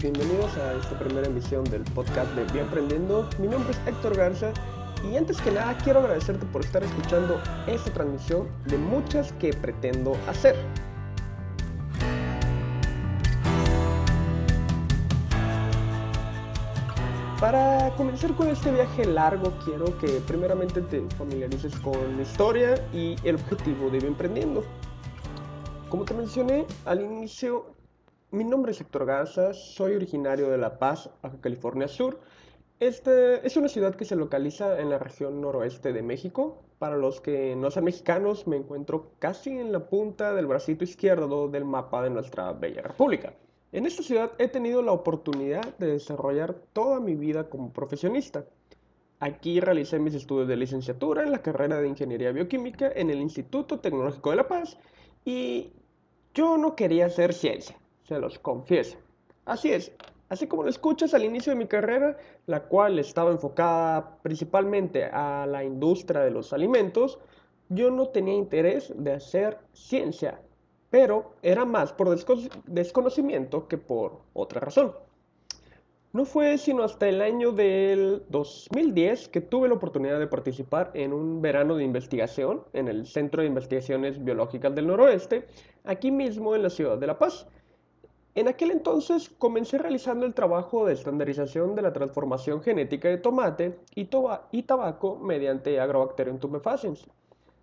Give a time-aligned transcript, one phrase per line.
[0.00, 3.28] Bienvenidos a esta primera emisión del podcast de Bien Aprendiendo.
[3.38, 4.50] Mi nombre es Héctor Garza
[5.04, 10.16] y antes que nada quiero agradecerte por estar escuchando esta transmisión de muchas que pretendo
[10.28, 10.56] hacer.
[17.38, 23.16] Para comenzar con este viaje largo, quiero que primeramente te familiarices con la historia y
[23.24, 24.64] el objetivo de Bien Emprendiendo.
[25.90, 27.75] Como te mencioné al inicio,
[28.36, 32.20] mi nombre es Héctor Garza, soy originario de La Paz, Baja California Sur.
[32.80, 36.62] Esta es una ciudad que se localiza en la región noroeste de México.
[36.78, 41.48] Para los que no sean mexicanos, me encuentro casi en la punta del bracito izquierdo
[41.48, 43.32] del mapa de nuestra bella república.
[43.72, 48.44] En esta ciudad he tenido la oportunidad de desarrollar toda mi vida como profesionista.
[49.18, 53.80] Aquí realicé mis estudios de licenciatura en la carrera de Ingeniería Bioquímica en el Instituto
[53.80, 54.76] Tecnológico de La Paz
[55.24, 55.72] y
[56.34, 58.98] yo no quería hacer ciencia, se los confieso.
[59.44, 59.92] Así es,
[60.28, 65.46] así como lo escuchas al inicio de mi carrera, la cual estaba enfocada principalmente a
[65.46, 67.18] la industria de los alimentos,
[67.68, 70.40] yo no tenía interés de hacer ciencia,
[70.90, 72.16] pero era más por
[72.66, 74.94] desconocimiento que por otra razón.
[76.12, 81.12] No fue sino hasta el año del 2010 que tuve la oportunidad de participar en
[81.12, 85.46] un verano de investigación en el Centro de Investigaciones Biológicas del Noroeste,
[85.84, 87.46] aquí mismo en la ciudad de La Paz.
[88.36, 93.78] En aquel entonces comencé realizando el trabajo de estandarización de la transformación genética de tomate
[93.94, 97.06] y, tabaco mediante Agrobacterium tumefaciens.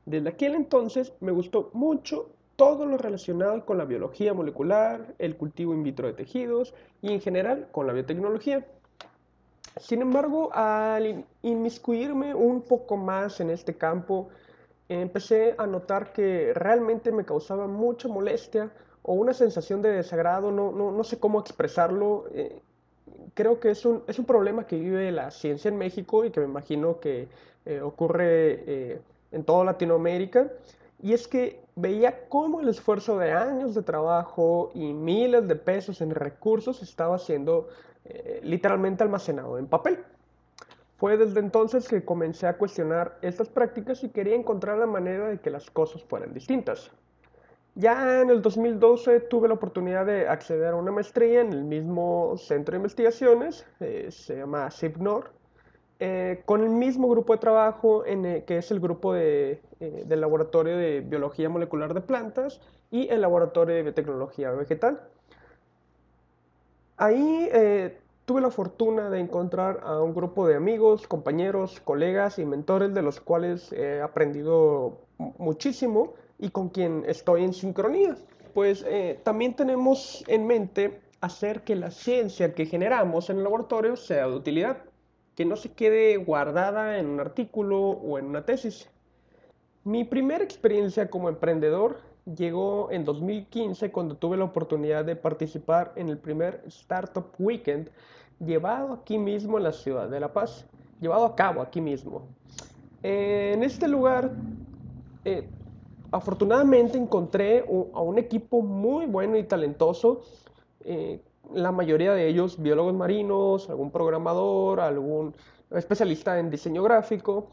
[0.07, 5.75] Desde aquel entonces me gustó mucho todo lo relacionado con la biología molecular, el cultivo
[5.75, 8.65] in vitro de tejidos y en general con la biotecnología.
[9.79, 14.29] Sin embargo, al inmiscuirme un poco más en este campo,
[14.89, 18.71] empecé a notar que realmente me causaba mucha molestia
[19.03, 22.25] o una sensación de desagrado, no, no, sé cómo expresarlo.
[22.31, 22.59] Eh,
[23.33, 26.39] creo que es un, es un, problema que vive la ciencia en México y que
[26.39, 27.27] me imagino que
[27.65, 30.51] eh, ocurre eh, en toda Latinoamérica.
[31.01, 35.99] Y es que veía cómo el esfuerzo de años de trabajo y miles de pesos
[35.99, 37.67] en recursos estaba siendo
[38.41, 39.99] literalmente almacenado en papel.
[40.97, 45.39] Fue desde entonces que comencé a cuestionar estas prácticas y quería encontrar la manera de
[45.39, 46.91] que las cosas fueran distintas.
[47.75, 52.35] Ya en el 2012 tuve la oportunidad de acceder a una maestría en el mismo
[52.37, 55.31] centro de investigaciones, eh, se llama CIPNOR,
[55.99, 60.21] eh, con el mismo grupo de trabajo en que es el grupo de, eh, del
[60.21, 62.59] Laboratorio de Biología Molecular de Plantas
[62.91, 65.01] y el Laboratorio de Biotecnología Vegetal.
[66.97, 72.45] Ahí eh, tuve la fortuna de encontrar a un grupo de amigos, compañeros, colegas y
[72.45, 78.17] mentores de los cuales he aprendido muchísimo y con quien estoy en sincronía.
[78.53, 78.85] Pues
[79.23, 84.35] también tenemos en mente hacer que la ciencia que generamos en el laboratorio sea de
[84.35, 84.77] utilidad
[85.35, 88.89] que no se quede guardada en un artículo o en una tesis.
[89.85, 96.09] Mi primera experiencia como emprendedor llegó en 2015 cuando tuve la oportunidad de participar en
[96.09, 97.89] el primer Startup Weekend
[98.39, 100.65] llevado aquí mismo en la ciudad de La Paz,
[100.99, 102.27] llevado a cabo aquí mismo.
[103.01, 104.31] en este lugar,
[105.25, 105.47] eh,
[106.13, 110.21] afortunadamente encontré a un equipo muy bueno y talentoso
[110.85, 111.19] eh,
[111.53, 115.35] la mayoría de ellos biólogos marinos, algún programador, algún
[115.71, 117.49] especialista en diseño gráfico.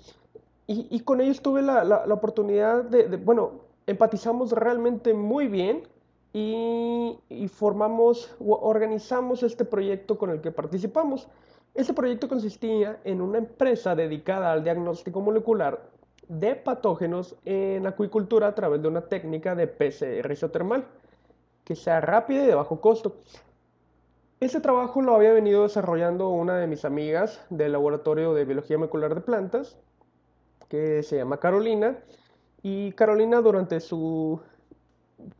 [0.72, 5.82] Y, con ellos tuve la, oportunidad de, bueno, empatizamos realmente muy bien
[6.32, 11.26] y, formamos o organizamos este proyecto con el que participamos.
[11.74, 15.90] Este proyecto consistía en una empresa dedicada al diagnóstico molecular
[16.30, 20.86] de patógenos en acuicultura a través de una técnica de PCR isotermal
[21.64, 23.16] que sea rápida y de bajo costo.
[24.38, 29.12] Ese trabajo lo había venido desarrollando una de mis amigas del Laboratorio de Biología Molecular
[29.16, 29.76] de Plantas,
[30.68, 31.98] que se llama Carolina,
[32.62, 34.40] y Carolina durante su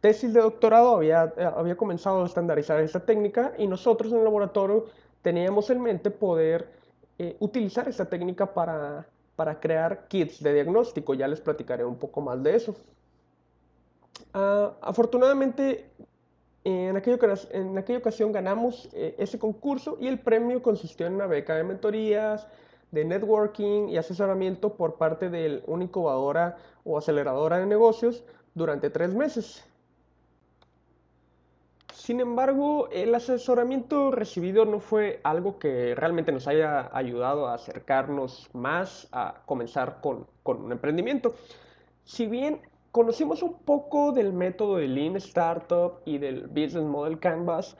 [0.01, 1.23] tesis de doctorado había,
[1.57, 4.87] había comenzado a estandarizar esta técnica y nosotros en el laboratorio
[5.23, 6.69] teníamos en mente poder
[7.19, 9.07] eh, utilizar esta técnica para,
[9.41, 11.15] para crear kits de diagnóstico.
[11.15, 12.77] Ya les platicaré un poco más de eso.
[14.35, 15.91] Ah, afortunadamente
[16.63, 17.17] en aquella,
[17.97, 22.49] ocasión ganamos eh, ese concurso y el premio consistió en una beca de mentorías,
[22.91, 28.23] de networking y asesoramiento por parte de una incubadora o aceleradora de negocios
[28.53, 29.65] durante tres meses.
[32.01, 38.49] Sin embargo, el asesoramiento recibido no fue algo que realmente nos haya ayudado a acercarnos
[38.55, 41.35] más a comenzar con, un emprendimiento.
[42.05, 47.77] Si bien Conocimos un poco del método de Lean Startup y del Business Model Canvas.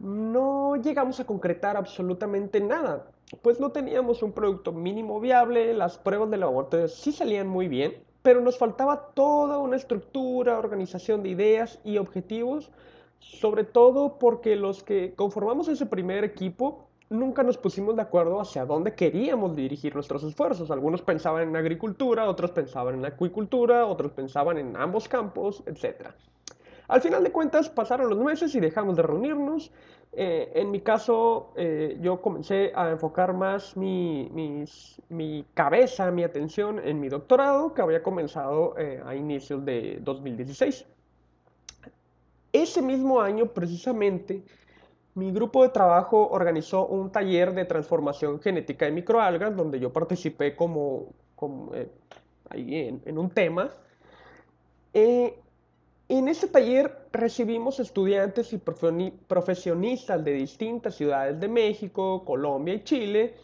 [0.00, 3.06] no llegamos a concretar absolutamente nada,
[3.40, 8.02] pues no teníamos un producto mínimo viable, las pruebas de laboratorio sí salían muy bien,
[8.22, 12.72] pero nos faltaba toda una estructura, organización de ideas y objetivos,
[13.18, 18.66] sobre todo porque los que conformamos ese primer equipo nunca nos pusimos de acuerdo hacia
[18.66, 20.70] dónde queríamos dirigir nuestros esfuerzos.
[20.70, 26.08] Algunos pensaban en agricultura, otros pensaban en acuicultura, otros pensaban en ambos campos, etc.
[26.88, 29.70] Al final de cuentas pasaron los meses y dejamos de reunirnos.
[30.12, 34.30] Eh, en mi caso, eh, yo comencé a enfocar más mi,
[35.10, 40.86] mi, cabeza, mi atención en mi doctorado que había comenzado eh, a inicios de 2016.
[42.52, 44.42] Ese mismo año, precisamente,
[45.14, 50.54] mi grupo de trabajo organizó un taller de transformación genética de microalgas donde yo participé
[50.54, 51.12] como,
[52.48, 53.70] ahí en, un tema.
[56.08, 63.34] En este taller recibimos estudiantes y profesionistas de distintas ciudades de México, Colombia y Chile.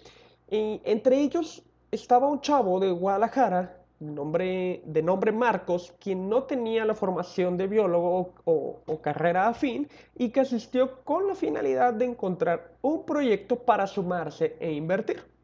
[0.50, 6.94] Y entre ellos estaba un chavo de Guadalajara de nombre Marcos, quien no tenía la
[6.94, 12.72] formación de biólogo o, o carrera afín y que asistió con la finalidad de encontrar
[12.82, 15.34] un proyecto para sumarse e invertir.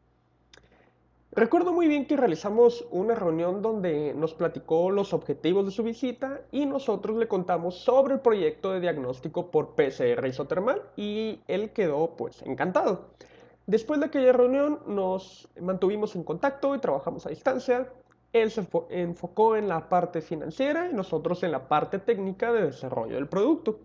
[1.33, 6.41] Recuerdo muy bien que realizamos una reunión donde nos platicó los objetivos de su visita
[6.51, 12.17] y nosotros le contamos sobre el proyecto de diagnóstico por PCR isotermal y él quedó
[12.17, 13.05] pues encantado.
[13.65, 17.87] Después de aquella reunión nos mantuvimos en contacto y trabajamos a distancia.
[18.33, 23.15] Él se enfocó en la parte financiera y nosotros en la parte técnica de desarrollo
[23.15, 23.79] del producto.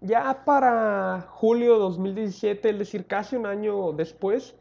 [0.00, 4.54] Ya para julio de 2017, es decir, casi un año después,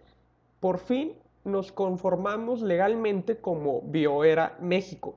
[0.59, 1.13] por fin
[1.43, 5.15] nos conformamos legalmente como Bioera México.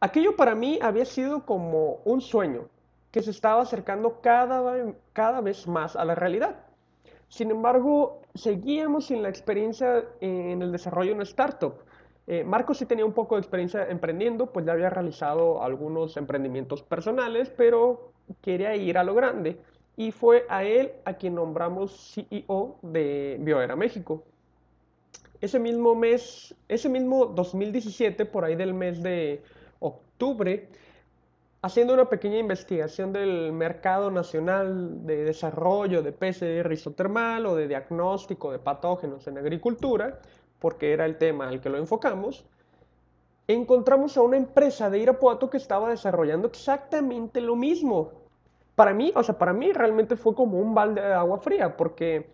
[0.00, 2.68] Aquello para mí había sido como un sueño
[3.10, 6.56] que se estaba acercando cada, cada vez más a la realidad.
[7.28, 11.74] Sin embargo, seguíamos sin la experiencia en el desarrollo de una startup.
[12.32, 16.80] Eh, Marcos sí tenía un poco de experiencia emprendiendo, pues ya había realizado algunos emprendimientos
[16.80, 19.58] personales, pero quería ir a lo grande.
[19.96, 24.22] Y fue a él a quien nombramos CEO de Bioera México
[25.40, 29.42] ese mismo mes, ese mismo 2017, por ahí del mes de
[29.80, 30.68] octubre,
[31.62, 38.52] haciendo una pequeña investigación del mercado nacional de desarrollo de PCR isotermal o de diagnóstico
[38.52, 40.20] de patógenos en agricultura,
[40.60, 42.44] porque era el tema al que lo enfocamos,
[43.48, 48.12] encontramos a una empresa de Irapuato que estaba desarrollando exactamente lo mismo.
[48.76, 52.28] Para mí, o sea, para mí realmente fue como un balde de agua fría, porque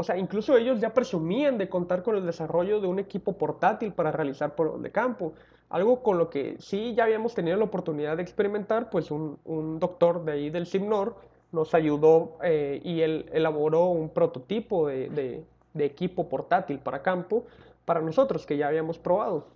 [0.00, 3.92] o sea, incluso ellos ya presumían de contar con el desarrollo de un equipo portátil
[3.92, 5.34] para realizar por de campo.
[5.68, 10.24] Algo con lo que sí ya habíamos tenido la oportunidad de experimentar, pues un, doctor
[10.24, 11.16] de ahí del CIMNOR
[11.52, 15.44] nos ayudó eh, y él elaboró un prototipo de,
[15.78, 17.44] equipo portátil para campo
[17.84, 19.48] para nosotros que ya habíamos probado.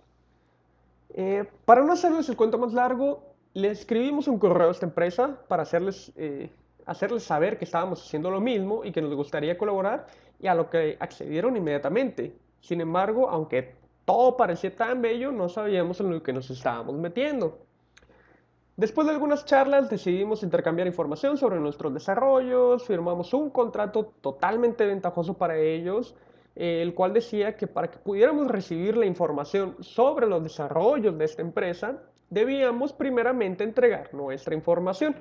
[1.13, 3.23] Eh, para no hacerles el cuento más largo,
[3.53, 6.49] le escribimos un correo a esta empresa para hacerles, eh,
[6.85, 10.07] hacerles saber que estábamos haciendo lo mismo y que nos gustaría colaborar
[10.39, 12.35] y a lo que accedieron inmediatamente.
[12.59, 17.59] Sin embargo, aunque todo parecía tan bello, no sabíamos en lo que nos estábamos metiendo.
[18.77, 25.35] Después de algunas charlas decidimos intercambiar información sobre nuestros desarrollos, firmamos un contrato totalmente ventajoso
[25.35, 26.13] para ellos,
[26.57, 31.23] eh, el cual decía que para que pudiéramos recibir la información sobre los desarrollos de
[31.23, 35.15] esta empresa, debíamos primeramente entregar nuestra información.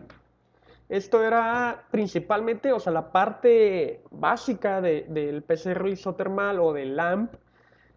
[0.89, 7.35] Esto era principalmente, o sea, la parte básica del PCR isotermal o del LAMP,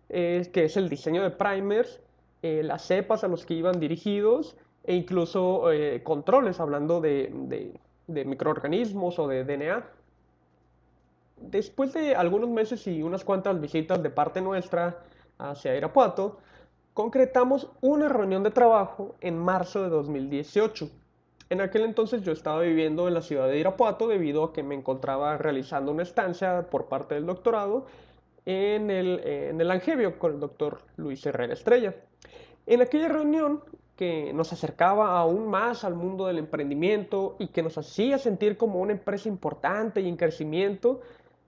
[0.08, 2.00] que es el diseño de primers,
[2.44, 4.56] eh, las cepas a los que iban dirigidos
[4.88, 7.32] e incluso eh, controles, hablando de,
[8.08, 9.86] microorganismos o de DNA.
[11.38, 15.04] Después de algunos meses y unas cuantas visitas de parte nuestra
[15.38, 16.40] hacia Irapuato,
[16.96, 20.90] concretamos una reunión de trabajo en marzo de 2018
[21.50, 24.76] en aquel entonces yo estaba viviendo en la ciudad de Irapuato debido a que me
[24.76, 27.86] encontraba realizando una estancia por parte del doctorado
[28.46, 31.96] en el, en el Angevio con el doctor Luis Herrera Estrella.
[32.66, 33.64] En aquella reunión
[33.98, 38.80] que nos acercaba aún más al mundo del emprendimiento y que nos hacía sentir como
[38.80, 41.02] una empresa importante y en crecimiento,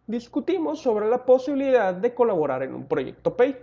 [0.07, 3.55] discutimos sobre la posibilidad de colaborar en un proyecto PAY.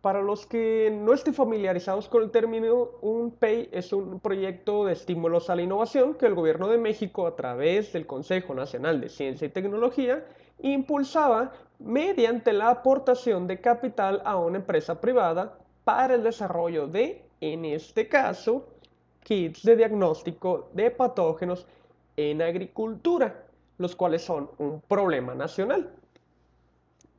[0.00, 4.92] Para los que no estén familiarizados con el término, un PAY es un proyecto de
[4.92, 9.08] estímulos a la innovación que el gobierno de México, a través del Consejo Nacional de
[9.08, 10.24] Ciencia y Tecnología,
[10.60, 17.64] impulsaba mediante la aportación de capital a una empresa privada para el desarrollo de, en
[17.64, 18.68] este caso,
[19.24, 21.66] kits de diagnóstico de patógenos
[22.16, 23.44] en agricultura,
[23.78, 25.90] los cuales son un problema nacional.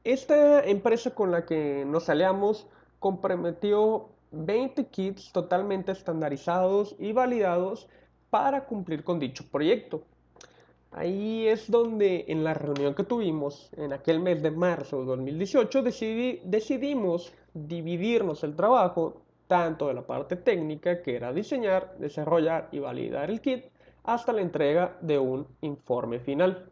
[0.06, 2.68] Esta empresa con la que nos aliamos
[3.00, 7.89] comprometió 20 kits totalmente estandarizados y validados
[8.30, 10.03] para cumplir con dicho proyecto.
[10.92, 15.84] Ahí es donde en la reunión que tuvimos en aquel mes de marzo de 2018
[16.46, 19.23] decidimos dividirnos el trabajo
[19.53, 23.65] tanto de la parte técnica que era diseñar, desarrollar y validar el kit
[24.03, 26.72] hasta la entrega de un informe final.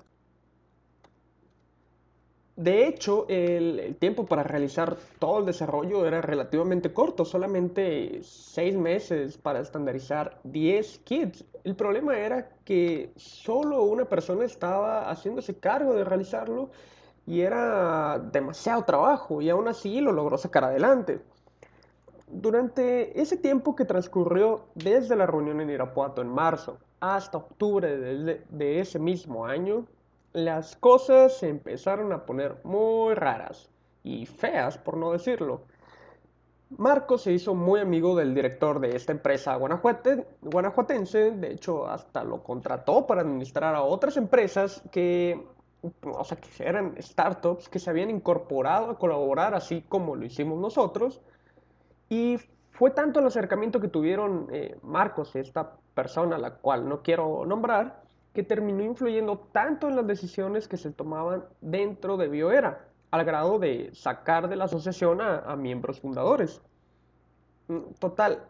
[2.55, 9.38] De hecho, el, tiempo para realizar todo el desarrollo era relativamente corto, solamente 6 meses
[9.38, 11.45] para estandarizar 10 kits.
[11.63, 16.71] El problema era que solo una persona estaba haciéndose cargo de realizarlo
[17.27, 21.21] y era demasiado trabajo y aún así lo logró sacar adelante.
[22.33, 28.79] Durante ese tiempo que transcurrió desde la reunión en Irapuato en marzo hasta octubre de
[28.79, 29.85] ese mismo año,
[30.33, 33.69] las cosas se empezaron a poner muy raras
[34.03, 35.61] y feas, por no decirlo.
[36.77, 42.43] Marco se hizo muy amigo del director de esta empresa guanajuatense, de hecho hasta lo
[42.43, 45.45] contrató para administrar a otras empresas que,
[46.01, 50.59] o sea, que eran startups que se habían incorporado a colaborar así como lo hicimos
[50.59, 51.21] nosotros.
[52.11, 52.37] Y
[52.71, 57.45] fue tanto el acercamiento que tuvieron eh, Marcos, esta persona a la cual no quiero
[57.45, 58.03] nombrar,
[58.33, 63.59] que terminó influyendo tanto en las decisiones que se tomaban dentro de Bioera, al grado
[63.59, 66.61] de sacar de la asociación a, miembros fundadores.
[67.69, 68.43] Mm, total,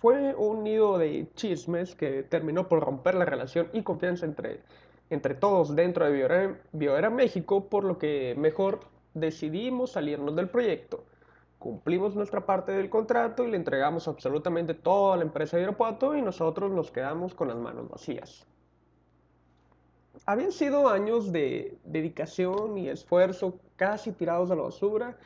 [0.00, 4.60] fue un nido de chismes que terminó por romper la relación y confianza entre,
[5.08, 8.80] entre todos dentro de Bioera, Bioera México, por lo que mejor
[9.14, 11.04] decidimos salirnos del proyecto.
[11.58, 16.14] Cumplimos nuestra parte del contrato y le entregamos absolutamente todo a la empresa de Aeropuerto
[16.14, 18.46] y nosotros nos quedamos con las manos vacías
[20.26, 25.16] habían sido años de dedicación y esfuerzo casi tirados a la basura,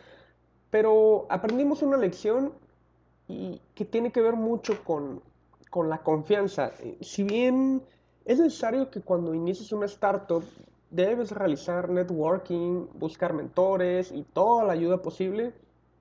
[0.71, 2.53] pero aprendimos una lección
[3.29, 5.21] y que tiene que ver mucho con,
[5.71, 6.73] con la confianza.
[7.01, 7.83] Si bien
[8.25, 10.45] es necesario que cuando inicies una startup
[10.91, 15.53] debes realizar networking, buscar mentores y toda la ayuda posible,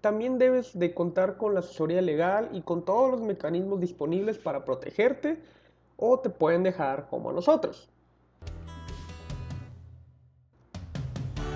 [0.01, 4.65] también debes de contar con la asesoría legal y con todos los mecanismos disponibles para
[4.65, 5.39] protegerte
[5.95, 7.87] o te pueden dejar como a nosotros.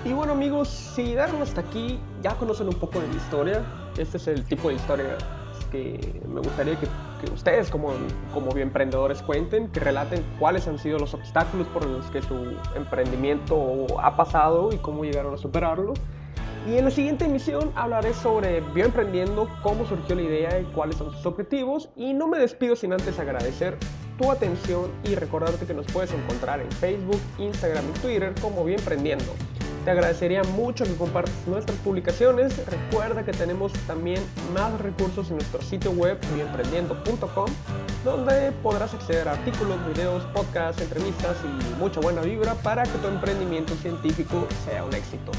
[0.04, 3.64] Y bueno amigos, si llegaron hasta aquí, ya conocen un poco de mi historia.
[3.98, 5.18] Este es el tipo de historia
[5.72, 6.86] que me gustaría que,
[7.34, 7.88] ustedes como,
[8.32, 13.86] como emprendedores cuenten, que relaten cuáles han sido los obstáculos por los que su emprendimiento
[14.00, 15.94] ha pasado y cómo llegaron a superarlo.
[16.66, 21.12] Y en la siguiente emisión hablaré sobre bioemprendiendo, cómo surgió la idea y cuáles son
[21.12, 21.90] sus objetivos.
[21.94, 23.78] Y no me despido sin antes agradecer
[24.18, 29.32] tu atención y recordarte que nos puedes encontrar en Facebook, Instagram y Twitter como Bioemprendiendo.
[29.84, 32.52] Te agradecería mucho que compartas nuestras publicaciones.
[32.66, 34.20] Recuerda que tenemos también
[34.52, 37.46] más recursos en nuestro sitio web bioemprendiendo.com,
[38.04, 43.06] donde podrás acceder a artículos, videos, podcasts, entrevistas y mucha buena vibra para que tu
[43.06, 45.30] emprendimiento científico sea un éxito.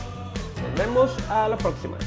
[0.62, 1.98] Nos vemos a la próxima.